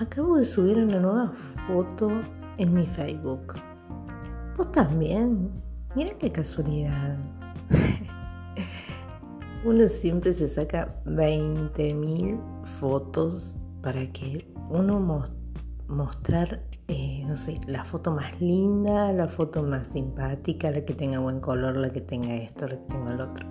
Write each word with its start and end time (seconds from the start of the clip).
acabo 0.00 0.36
de 0.36 0.44
subir 0.46 0.78
una 0.78 0.98
nueva 0.98 1.32
foto 1.66 2.10
en 2.56 2.72
mi 2.72 2.86
Facebook. 2.86 3.54
¿Vos 4.56 4.72
también? 4.72 5.50
Mira 5.94 6.16
qué 6.18 6.32
casualidad. 6.32 7.18
Uno 9.64 9.88
siempre 9.88 10.32
se 10.32 10.48
saca 10.48 11.02
20.000 11.04 12.40
fotos 12.64 13.56
para 13.82 14.10
que 14.12 14.50
uno 14.70 15.26
mostrar, 15.88 16.62
eh, 16.88 17.22
no 17.26 17.36
sé, 17.36 17.60
la 17.66 17.84
foto 17.84 18.10
más 18.10 18.40
linda, 18.40 19.12
la 19.12 19.28
foto 19.28 19.62
más 19.62 19.86
simpática, 19.88 20.70
la 20.70 20.82
que 20.82 20.94
tenga 20.94 21.18
buen 21.18 21.40
color, 21.40 21.76
la 21.76 21.92
que 21.92 22.00
tenga 22.00 22.34
esto, 22.36 22.68
la 22.68 22.76
que 22.76 22.86
tenga 22.88 23.12
el 23.12 23.20
otro. 23.20 23.46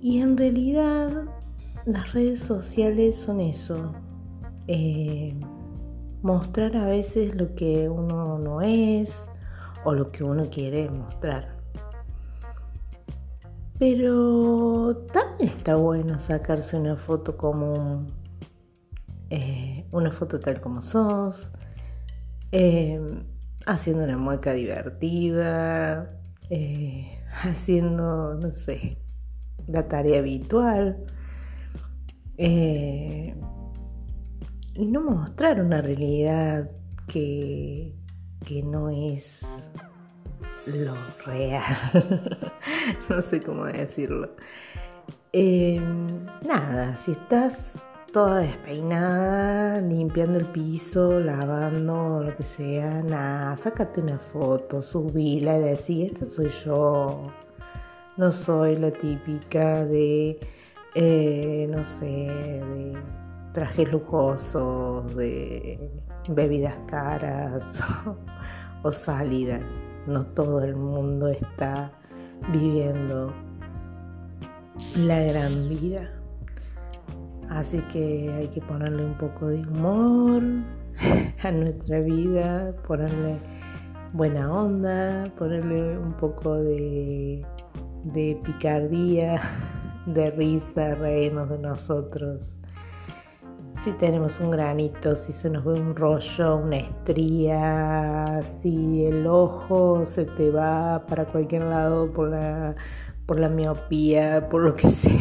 Y 0.00 0.20
en 0.20 0.36
realidad 0.36 1.24
las 1.86 2.12
redes 2.12 2.40
sociales 2.40 3.16
son 3.16 3.40
eso. 3.40 3.92
Eh, 4.68 5.32
mostrar 6.22 6.76
a 6.76 6.86
veces 6.86 7.36
lo 7.36 7.54
que 7.54 7.88
uno 7.88 8.38
no 8.38 8.60
es 8.62 9.24
o 9.84 9.94
lo 9.94 10.10
que 10.10 10.24
uno 10.24 10.48
quiere 10.50 10.90
mostrar. 10.90 11.56
Pero 13.78 14.96
también 15.12 15.50
está 15.50 15.76
bueno 15.76 16.18
sacarse 16.18 16.76
una 16.76 16.96
foto 16.96 17.36
como 17.36 18.06
eh, 19.30 19.86
una 19.92 20.10
foto 20.10 20.40
tal 20.40 20.60
como 20.60 20.82
sos, 20.82 21.52
eh, 22.52 23.00
haciendo 23.66 24.04
una 24.04 24.16
mueca 24.16 24.52
divertida, 24.52 26.10
haciendo, 27.42 28.34
no 28.34 28.52
sé, 28.52 28.98
la 29.68 29.86
tarea 29.88 30.20
habitual. 30.20 31.04
Y 34.78 34.86
no 34.86 35.00
mostrar 35.00 35.60
una 35.60 35.80
realidad 35.80 36.70
que, 37.08 37.94
que 38.44 38.62
no 38.62 38.90
es 38.90 39.46
lo 40.66 40.94
real. 41.24 42.52
no 43.08 43.22
sé 43.22 43.40
cómo 43.40 43.64
decirlo. 43.66 44.30
nada, 46.42 46.96
si 46.96 47.12
estás 47.12 47.78
toda 48.12 48.40
despeinada, 48.40 49.80
limpiando 49.80 50.38
el 50.38 50.46
piso, 50.46 51.20
lavando, 51.20 52.22
lo 52.24 52.36
que 52.36 52.42
sea, 52.42 53.02
nada, 53.02 53.56
sácate 53.56 54.00
una 54.00 54.18
foto, 54.18 54.82
subila 54.82 55.58
y 55.58 55.62
decir, 55.62 56.12
esta 56.12 56.26
soy 56.26 56.50
yo. 56.64 57.32
No 58.16 58.32
soy 58.32 58.76
la 58.76 58.90
típica 58.90 59.84
de, 59.84 60.40
eh, 60.94 61.66
no 61.70 61.84
sé, 61.84 62.06
de 62.06 62.96
trajes 63.56 63.90
lujosos, 63.90 65.16
de 65.16 65.90
bebidas 66.28 66.74
caras 66.88 67.82
o 68.82 68.92
sálidas. 68.92 69.64
No 70.06 70.26
todo 70.26 70.60
el 70.62 70.76
mundo 70.76 71.28
está 71.28 71.90
viviendo 72.52 73.32
la 74.98 75.20
gran 75.20 75.70
vida. 75.70 76.12
Así 77.48 77.78
que 77.90 78.30
hay 78.36 78.48
que 78.48 78.60
ponerle 78.60 79.06
un 79.06 79.16
poco 79.16 79.46
de 79.46 79.62
humor 79.62 80.42
a 81.42 81.50
nuestra 81.50 82.00
vida, 82.00 82.74
ponerle 82.86 83.40
buena 84.12 84.52
onda, 84.52 85.32
ponerle 85.38 85.96
un 85.98 86.12
poco 86.12 86.56
de, 86.56 87.42
picardía, 88.44 89.40
de 90.06 90.30
risa, 90.32 90.94
reírnos 90.96 91.48
de 91.48 91.58
nosotros. 91.58 92.58
Si 93.86 93.92
tenemos 93.92 94.40
un 94.40 94.50
granito, 94.50 95.14
si 95.14 95.32
se 95.32 95.48
nos 95.48 95.64
ve 95.64 95.74
un 95.74 95.94
rollo, 95.94 96.56
una 96.56 96.78
estría, 96.78 98.42
si 98.60 99.04
el 99.04 99.24
ojo 99.28 100.04
se 100.04 100.24
te 100.24 100.50
va 100.50 101.06
para 101.06 101.24
cualquier 101.26 101.62
lado 101.62 102.12
por 102.12 102.30
la, 102.30 102.74
por 103.26 103.38
la 103.38 103.48
miopía, 103.48 104.48
por 104.48 104.62
lo 104.62 104.74
que 104.74 104.90
sea 104.90 105.12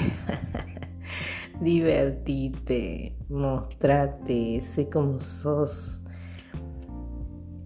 divertite, 1.62 3.16
mostrate, 3.30 4.60
sé 4.62 4.90
cómo 4.90 5.20
sos. 5.20 6.02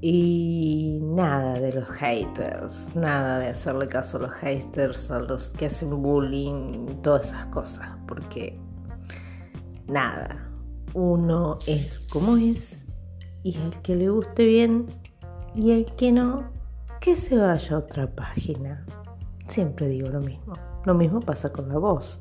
Y 0.02 1.00
nada 1.02 1.62
de 1.62 1.72
los 1.72 1.88
haters, 1.92 2.94
nada 2.94 3.40
de 3.40 3.48
hacerle 3.48 3.88
caso 3.88 4.18
a 4.18 4.20
los 4.24 4.32
haters, 4.32 5.10
a 5.12 5.22
los 5.22 5.52
que 5.52 5.68
hacen 5.68 6.02
bullying, 6.02 6.88
todas 7.02 7.28
esas 7.28 7.46
cosas, 7.46 7.88
porque 8.06 8.60
nada, 9.88 10.49
uno 10.94 11.60
es 11.68 12.00
como 12.12 12.38
es 12.38 12.86
y 13.44 13.58
el 13.58 13.82
que 13.82 13.96
le 13.96 14.10
guste 14.10 14.46
bien 14.46 14.88
y 15.56 15.72
el 15.72 15.86
que 15.96 16.12
no, 16.12 16.50
que 17.00 17.16
se 17.16 17.38
vaya 17.38 17.76
a 17.76 17.80
otra 17.80 18.14
página. 18.14 18.86
Siempre 19.48 19.88
digo 19.88 20.10
lo 20.10 20.20
mismo, 20.20 20.54
lo 20.86 20.94
mismo 20.94 21.20
pasa 21.20 21.52
con 21.52 21.70
la 21.70 21.78
voz. 21.78 22.20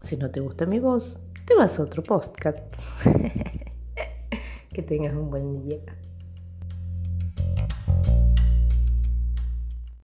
Si 0.00 0.16
no 0.16 0.30
te 0.30 0.40
gusta 0.40 0.66
mi 0.66 0.78
voz, 0.78 1.20
te 1.44 1.54
vas 1.54 1.78
a 1.78 1.82
otro 1.82 2.02
podcast. 2.02 2.74
que 4.72 4.82
tengas 4.82 5.14
un 5.14 5.30
buen 5.30 5.66
día. 5.66 5.80